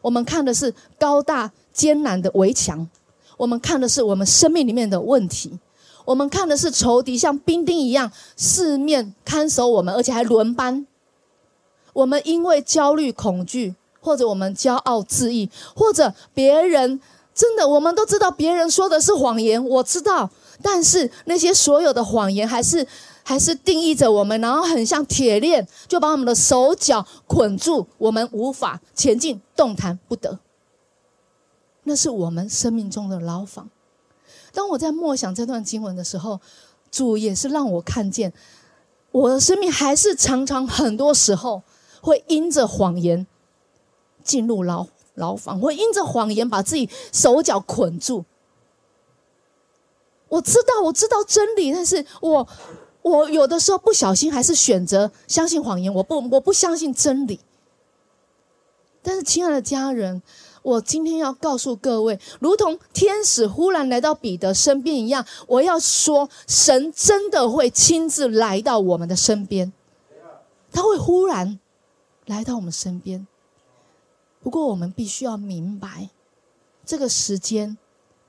[0.03, 2.89] 我们看的是高大艰难的围墙，
[3.37, 5.59] 我们看的是我们生命里面的问题，
[6.05, 10.87] 我们看的是仇敌像兵丁一样四面看守我们，而且还轮班。
[11.93, 17.01] 我们因为焦虑、恐惧，或者我们骄傲自义，或者别人。
[17.35, 20.29] 真的，我们都知道别人说的是谎言，我知道。
[20.61, 22.87] 但是那些所有的谎言，还是
[23.25, 30.41] 还是定义着我们，然后很像铁链，就把我们的手脚捆住，我们无法前进，动弹不得。
[31.85, 33.71] 那是我们生命中的牢房。
[34.53, 36.39] 当我在默想这段经文的时候，
[36.91, 38.31] 主也是让我看见，
[39.11, 41.63] 我的生命还是常常很多时候
[42.03, 43.27] 会因着谎言
[44.23, 44.89] 进入牢。
[45.15, 48.25] 牢房会因着谎言把自己手脚捆住。
[50.29, 52.49] 我知道，我知道真理，但是我
[53.03, 55.93] 我有的时候不小心还是选择相信谎言。
[55.93, 57.41] 我不，我不相信真理。
[59.03, 60.23] 但是，亲爱的家人，
[60.63, 69.75] 我今天要告诉各位，如同天使忽然来到彼得身边一样，我要说，神真的会亲自来到我们的身边，
[70.73, 71.59] 他会忽然
[72.33, 73.27] 来到我们身边。
[74.41, 76.11] 不过，我们必须要明白，
[76.85, 77.79] 这个时间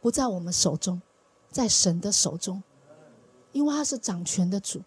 [0.01, 1.01] 不在我们手中，
[1.49, 2.61] 在神的手中，
[3.51, 4.81] 因为他是掌权的主。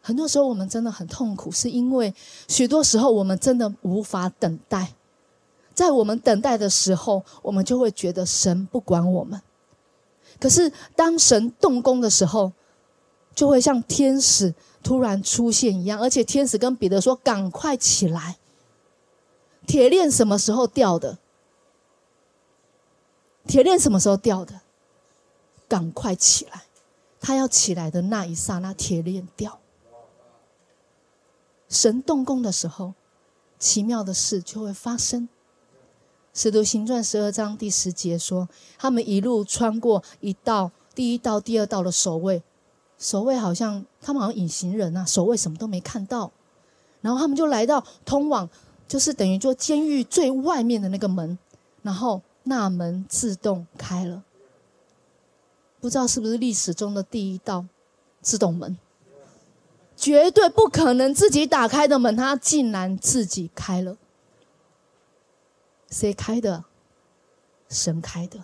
[0.00, 2.14] 很多时候，我们真的很痛苦，是因为
[2.46, 4.94] 许多时候我们真的无法等待。
[5.72, 9.40] 在我们等待的时候，我们就会觉得神不管我们。
[10.38, 12.52] 可是，当神动工的时候，
[13.34, 18.36] 就会像天使突然出现一样，而且天使跟彼得说：“赶快起来。”
[19.66, 21.18] 铁链什么时候掉的？
[23.46, 24.60] 铁链什么时候掉的？
[25.66, 26.64] 赶快起来！
[27.18, 29.58] 他要起来的那一刹那，铁链掉。
[31.70, 32.92] 神动工的时候，
[33.58, 35.28] 奇妙的事就会发生。
[36.34, 42.42] 使徒行传十二章第十节说，他们一路穿过一道、第一道、第二道的守卫，
[42.98, 46.30] 守卫好像他们好像隐形人啊，守卫什么都没看到。
[47.00, 48.48] 然后他们就来到通往。
[48.86, 51.38] 就是等于说，监狱最外面的那个门，
[51.80, 54.22] 然后那门自动开了。
[55.80, 57.64] 不知道是不是历史中的第一道
[58.20, 58.76] 自动门？
[59.96, 63.96] 绝对不可能自己打开的门，它竟然自己开了。
[65.90, 66.64] 谁开的？
[67.70, 68.40] 神开的。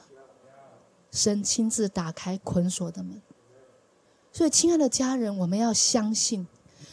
[1.13, 3.21] 神亲自打开捆锁的门。
[4.33, 6.47] 所以，亲爱的家人，我们要相信。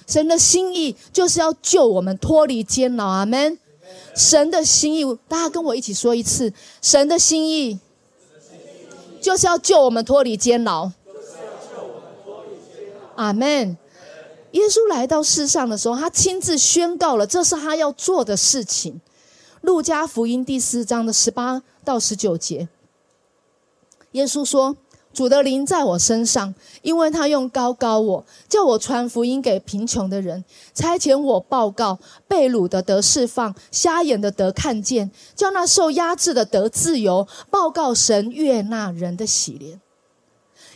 [0.07, 3.59] 神的心意就是要救我们脱离监牢，阿门。
[4.15, 7.79] 神的心意，大家跟我一起说一次：神的心意
[9.21, 10.91] 就是要救我们脱离监牢，
[13.15, 13.77] 阿门。
[14.51, 18.99] 耶稣来到世上的时候，他亲自宣告了，这是他要做的事情。
[19.61, 22.67] 路加福音第四章的十八到十九节，
[24.13, 24.75] 耶稣说。
[25.17, 26.53] 主的灵在我身上，
[26.83, 39.79] 因为他用高高我，叫我传福音给贫穷的人，差遣我报告被掳的得释放，瞎眼的得看见，叫那受压制的得自由，报告神悦纳人的喜怜。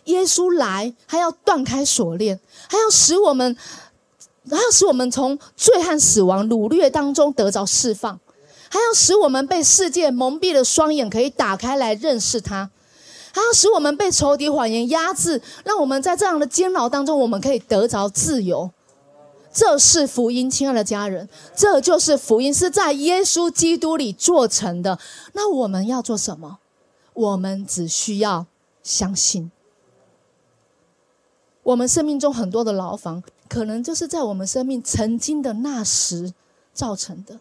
[0.05, 3.55] 耶稣来，还要断开锁链，还要使我们，
[4.49, 8.19] 还要使我们从罪和死亡掳掠当中得着释放，
[8.69, 12.71] 还要使我们被世界蒙蔽的双眼可以打开来认识他。
[13.33, 18.71] 它要使我们被仇敌谎言压制，让我们在这样的监牢当中，我们可以得着自由。
[19.53, 24.97] 这是福音，亲爱的家人，这就是福音，是在耶稣基督里做成的。
[25.33, 26.59] 那我们要做什么？
[27.13, 28.45] 我们只需要
[28.81, 29.51] 相信。
[31.63, 36.33] 我们生命中很多的牢房，可能就是在我们生命曾经的那时
[36.73, 37.39] 造成的。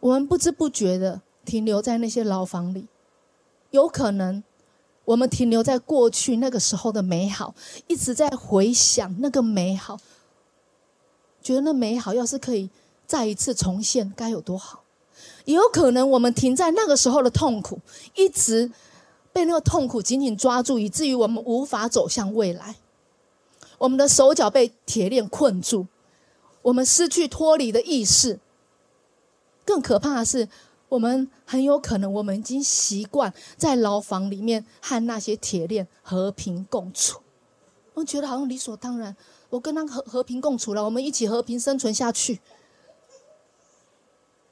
[0.00, 2.88] 我们不知不觉的停留在那些牢房里，
[3.70, 4.42] 有可能。
[5.04, 7.54] 我们停留在过去那个时候的美好，
[7.86, 9.98] 一直在回想那个美好，
[11.42, 12.70] 觉得那美好要是可以
[13.06, 14.84] 再一次重现，该有多好！
[15.44, 17.80] 也有可能我们停在那个时候的痛苦，
[18.14, 18.70] 一直
[19.32, 22.76] 被那个痛苦紧紧抓住，以至于我们无法走向未来。
[23.78, 25.88] 我们的手脚被铁链困住，
[26.62, 28.38] 我们失去脱离的意识。
[29.64, 30.48] 更可怕的是，
[30.92, 37.22] 我们很有可能，我们已经习惯在牢房里面和那些铁链和平共处。
[37.94, 39.16] 我觉得好像理所当然，
[39.48, 42.40] 我跟他和和平共处了，我们一起和平生存下去。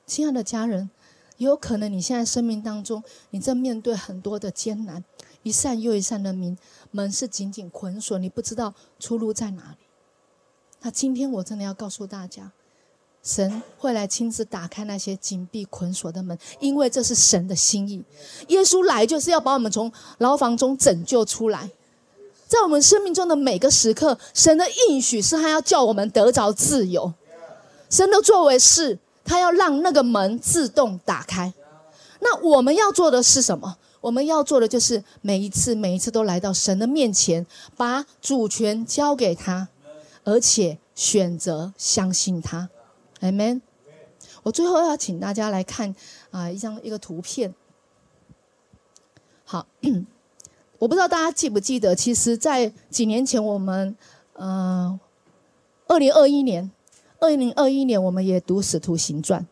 [0.07, 0.89] 亲爱的家人，
[1.37, 5.05] 也有可能你现在生命当中，你正面对很多的艰难，
[5.43, 6.57] 一扇又一扇的门
[6.91, 9.87] 门是紧紧捆锁，你不知道出路在哪里。
[10.81, 12.53] 那今天我真的要告诉大家，
[13.23, 18.03] 神会来亲自打开那些紧闭捆锁的门，因为这是神的心意。
[18.49, 21.71] 耶稣来就是要把我们从牢房中拯救出来，
[22.47, 27.13] 在我们生命中的每个时刻，神的应许是他要叫我们得着自由。
[27.89, 28.99] 神的作为是。
[29.23, 31.53] 他要让那个门自动打开，
[32.19, 33.77] 那我们要做的是什么？
[34.01, 37.47] 我们要做的就是每一次、每一次都来到神的面前，
[37.77, 39.69] 把主权交给他，
[40.25, 42.71] 而且选择相信他。
[43.21, 43.61] Amen。
[44.43, 45.95] 我最后要请大家来看
[46.31, 47.55] 啊，一张一个图片。
[49.45, 49.67] 好，
[50.79, 53.97] 我不知道大家记不记得，其实，在几年前，我们
[54.35, 54.99] 呃，
[55.87, 56.71] 二零二一年。
[57.23, 59.47] 二零二一年，我们也读《使徒行传》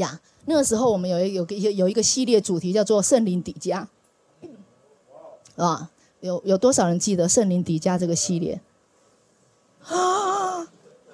[0.00, 0.20] 呀。
[0.46, 3.88] 那个时候，我们有一有个有有一个系列主题叫做“圣灵底加”，
[5.54, 5.88] 啊，
[6.18, 8.60] 有有多少人记得“圣灵底加”这个系列？
[9.84, 10.27] 啊，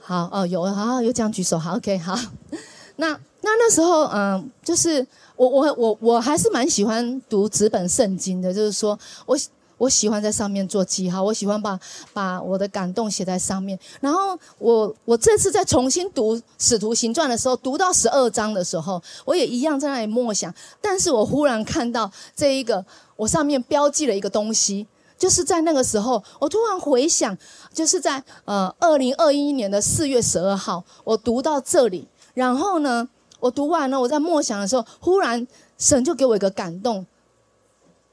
[0.06, 2.14] 好哦，有好有这样举手，好，OK，好。
[2.96, 3.08] 那
[3.40, 5.04] 那那时候，嗯，就是
[5.36, 9.36] 我我我我还是蛮喜欢读纸本圣经的，就是说我。
[9.76, 11.78] 我喜欢在上面做记号，我喜欢把
[12.12, 13.76] 把我的感动写在上面。
[14.00, 20.54] 然后我我这次再重新读《使徒行传》的时候，读到十二章的时候，我也一样在那里默想。
[20.80, 22.86] 但是我忽然看到这一个，
[23.16, 24.86] 我上面标记了一个东西，
[25.16, 27.36] 就是在那个时候，我突然回想，
[27.72, 33.08] 就是在呃二零二一年的四月十二号，我读到这里，然后呢，
[33.40, 35.46] 我读完了，我在默想的时候，忽然
[35.78, 37.06] 神就给我一个感动。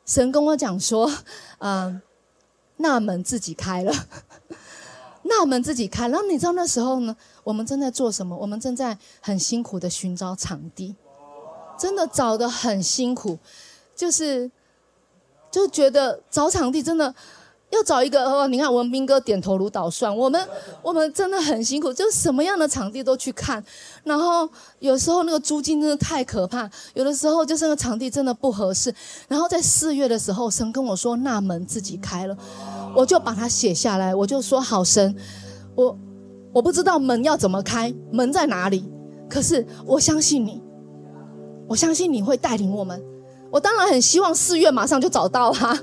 [0.05, 1.09] 神跟我讲说
[1.59, 2.01] ：“嗯，
[2.77, 3.93] 那门自己开了，
[5.23, 6.07] 那门自己开。
[6.09, 8.35] 然后你知道那时候呢，我们正在做什么？
[8.35, 10.95] 我们正在很辛苦的寻找场地，
[11.77, 13.37] 真的找的很辛苦，
[13.95, 14.51] 就是
[15.51, 17.13] 就觉得找场地真的。”
[17.71, 20.13] 要找一个哦，你看文斌哥点头如捣蒜。
[20.13, 20.45] 我们
[20.83, 23.63] 我们真的很辛苦，就什么样的场地都去看。
[24.03, 24.45] 然后
[24.79, 28.93] 有时候那个租金真的太可怕，有的时候就是那个场地真的不合适。
[29.29, 32.35] 然后在四月的时候，神跟我说那门自己开了，
[32.93, 34.13] 我就把它写下来。
[34.13, 35.15] 我就说好神，
[35.73, 35.97] 我
[36.51, 38.83] 我不知道门要怎么开，门在哪里？
[39.29, 40.61] 可是我相信你，
[41.69, 43.01] 我相信你会带领我们。
[43.51, 45.77] 我当然很希望四月马上就找到哈，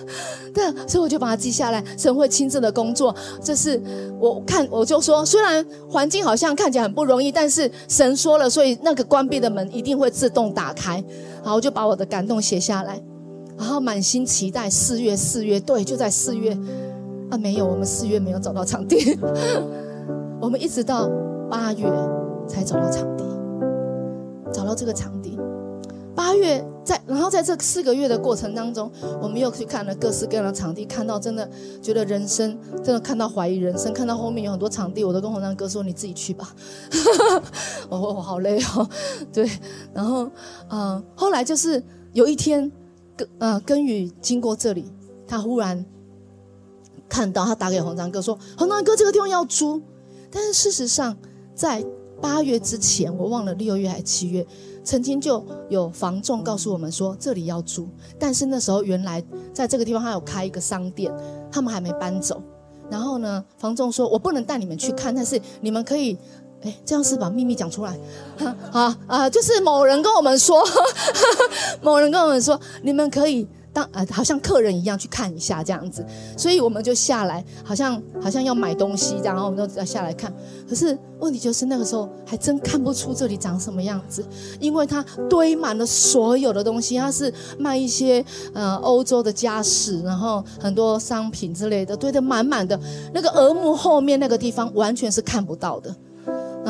[0.54, 1.84] 对，所以我就把它记下来。
[1.98, 3.80] 神会亲自的工作，这是
[4.18, 10.94] 我看我就说，虽然环境好像看起来很不容易，但是神说了，所以那个关闭的门一定会自动打开。
[11.42, 13.00] 然后我就把我的感动写下来，
[13.58, 16.56] 然后满心期待四月，四月对，就在四月
[17.30, 19.18] 啊，没有，我们四月没有找到场地，
[20.40, 21.08] 我们一直到
[21.50, 21.86] 八月
[22.48, 23.24] 才找到场地，
[24.52, 25.38] 找到这个场地。
[26.14, 31.48] 八月在，然后在这四个月的过程当中，我们又去看了各式各样的场地，看到真的
[31.82, 36.54] 觉得人生真的看到怀疑人生，看到后面有很多场地，我都跟洪章哥说：“你自己去吧。
[37.90, 38.88] ”我我好累哦，
[39.32, 39.48] 对。
[39.92, 40.30] 然后
[40.70, 42.70] 嗯，后来就是有一天，
[43.16, 44.90] 跟呃根宇经过这里，
[45.26, 45.84] 他忽然
[47.08, 49.80] 看到，他打给洪章哥说：“洪章哥，这个地方要租。”
[50.32, 51.16] 但是事实上，
[51.54, 51.84] 在
[52.20, 54.46] 八月之前，我忘了六月还是七月。
[54.82, 59.22] 曾经就有房仲告诉我们说这里要租，但是那时候原来
[59.52, 61.12] 在这个地方他有开一个商店，
[61.50, 62.42] 他们还没搬走。
[62.90, 66.18] 然后呢，房仲说我不能带你们去看，但是你们可以，
[66.62, 67.96] 哎，这样是把秘密讲出来，
[68.72, 70.62] 啊啊，就是某人跟我们说，
[71.82, 73.46] 某人跟我们说 你们可以。
[73.72, 76.04] 当呃，好像客人一样去看一下这样子，
[76.36, 80.32] 所以我们就下来，好像好像要买东西，然后我们就下来看。
[80.68, 84.24] 可是问题就是那个时候还真看不出这里长什么样子，
[84.58, 92.78] 因为它堆满了所有的东西，它是卖一些呃欧洲的家饰，然后很多商品之类的堆得满满的，
[93.12, 95.94] 那个额幕后面那个地方完全是看不到的。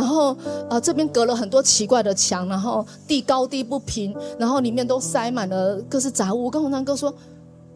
[0.01, 0.35] 然后，
[0.71, 6.45] 呃，这边隔了很多奇怪的墙，然后地高低不平，然后里面都塞满了各式杂物。
[6.45, 7.15] 我跟红章哥说：“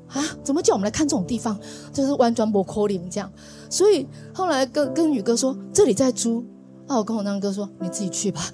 [0.09, 1.59] 啊，怎么叫我们来看这种地方？
[1.93, 3.31] 就是完全不可能这样。”
[3.69, 6.43] 所以后来跟跟宇哥说：“这里在租。”
[6.89, 8.41] 啊，我跟红章哥说：“你自己去吧。”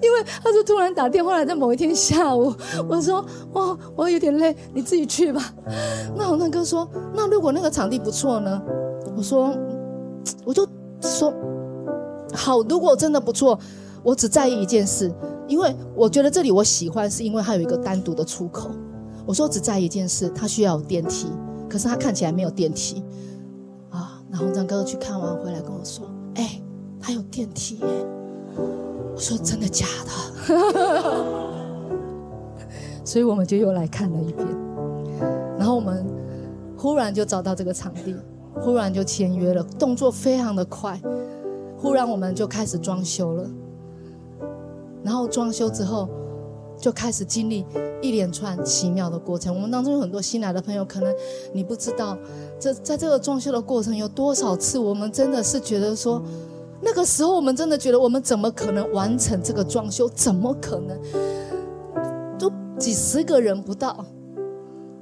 [0.00, 2.54] 因为他就突然打电话来，在某一天下午，
[2.88, 5.52] 我说：“哦，我有点累，你自己去吧。”
[6.16, 8.62] 那洪正哥说：“那如果那个场地不错呢？”
[9.14, 9.54] 我说
[10.44, 10.66] ：“我就
[11.00, 11.32] 说
[12.32, 13.58] 好，如果真的不错，
[14.02, 15.12] 我只在意一件事，
[15.48, 18.70] 因为我觉得这里我喜欢，是因为它有一个单独的出口。
[19.26, 21.28] 我说只在意一件事，它需要有电梯，
[21.68, 23.02] 可是它看起来没有电梯
[23.90, 24.22] 啊。
[24.30, 26.60] 然后张哥去看完回来跟我说：“哎，
[27.00, 27.86] 它有电梯耶。”
[29.12, 30.10] 我说真的假的？
[33.04, 34.46] 所以我们就又来看了一遍，
[35.58, 36.06] 然后我们
[36.76, 38.14] 忽然就找到这个场地，
[38.54, 41.00] 忽然就签约了，动作非常的快。
[41.76, 43.50] 忽然我们就开始装修了，
[45.02, 46.08] 然后装修之后
[46.78, 47.64] 就开始经历
[48.02, 49.54] 一连串奇妙的过程。
[49.54, 51.14] 我们当中有很多新来的朋友，可能
[51.52, 52.18] 你不知道，
[52.58, 56.22] 这在这个装修的过程有多少次，我们真的是觉得说。
[56.82, 60.08] 那个时候，我们真的觉得，我们怎么可能完成这个装修？
[60.08, 60.98] 怎么可能？
[62.38, 64.02] 都几十个人不到，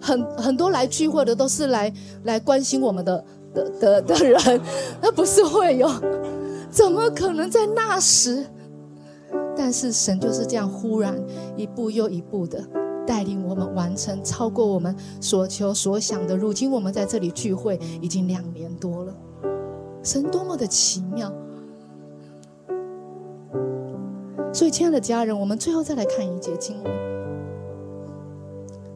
[0.01, 1.95] 很很多来聚会的都是来
[2.25, 3.25] 来关心我们的
[3.55, 4.61] 的的的人，
[5.01, 5.89] 那不是会有？
[6.71, 8.45] 怎么可能在那时？
[9.57, 11.19] 但是神就是这样，忽然
[11.57, 12.63] 一步又一步的
[13.07, 16.37] 带领我们完成超过我们所求所想的。
[16.37, 19.15] 如今我们在这里聚会已经两年多了，
[20.03, 21.33] 神多么的奇妙！
[24.53, 26.93] 所以，亲爱的家人，我们最后再来看一节经文，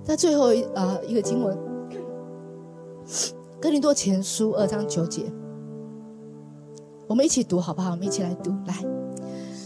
[0.05, 1.57] 在最后一呃一个经文，
[3.63, 5.23] 《哥林多前书》二章九节，
[7.07, 7.93] 我们一起读好不好？
[7.93, 8.75] 我们一起来读，来，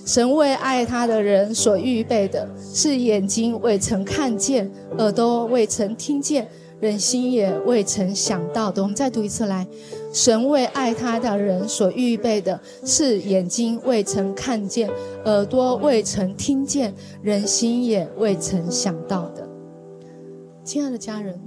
[0.05, 6.47] 神为爱他的人所预备的，是眼睛未曾看见，耳朵未曾听见。
[6.78, 9.66] 人心也未曾想到的，我们再读一次来。
[10.12, 14.90] 神为爱他的人所预备的，是眼睛未曾看见，
[15.24, 19.49] 耳朵未曾听见，人心也未曾想到的。
[20.62, 21.40] 亲爱的家人，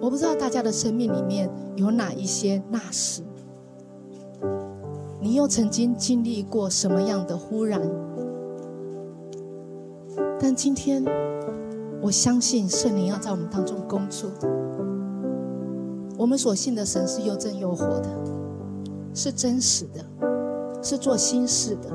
[0.00, 3.22] 我不知道大家的生命里面有哪一些那时，
[5.20, 7.80] 你又曾经经历过什么样的忽然？
[10.40, 11.04] 但今天。
[12.02, 14.30] 我相信圣灵要在我们当中工作。
[16.16, 18.08] 我们所信的神是又真又活的，
[19.12, 20.02] 是真实的，
[20.82, 21.90] 是做心事的，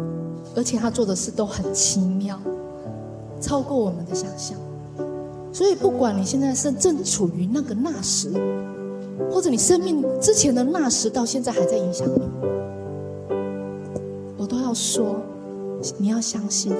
[0.55, 2.39] 而且他做的事都很奇妙，
[3.41, 4.59] 超过我们的想象。
[5.55, 8.29] 所以，不管你现在是正处于那个那时，
[9.31, 12.21] 或者你生命之前的那时到现在还在影响你，
[14.37, 15.15] 我都要说，
[15.97, 16.75] 你要相信，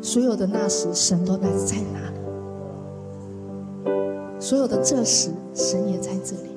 [0.00, 2.16] 所有的那时，神都在在哪里。
[4.40, 6.48] 所有的这时，神也在这里。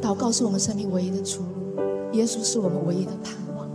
[0.00, 1.82] 祷告是我们生命唯一的出路，
[2.12, 3.68] 耶稣是我们唯一的盼望。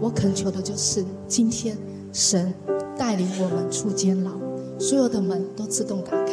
[0.00, 1.76] 我恳求的就是今天，
[2.12, 2.54] 神
[2.98, 4.30] 带领我们出监牢，
[4.78, 6.32] 所有的门都自动打开，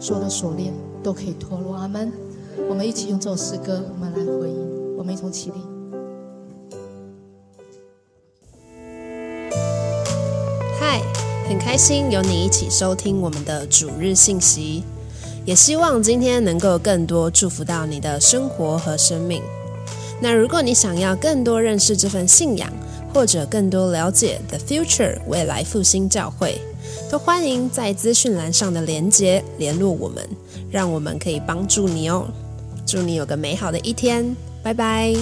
[0.00, 1.76] 所有的锁链都可以脱落。
[1.76, 2.10] 阿门。
[2.68, 4.96] 我们一起用这首诗歌，我们来回应。
[4.96, 5.60] 我们一同起立。
[10.78, 11.00] 嗨
[11.48, 14.82] 很开心有你一起收听我们的主日信息，
[15.44, 19.40] 也希望今天能够更多祝福到你的生活和生命。
[20.20, 22.68] 那如果你想要更多认识这份信仰，
[23.12, 26.60] 或者更多了解 The Future 未来复兴教会，
[27.10, 30.28] 都欢迎在资讯栏上的连接联络我们，
[30.70, 32.26] 让我们可以帮助你哦。
[32.86, 35.14] 祝你有个美好的一天，拜拜。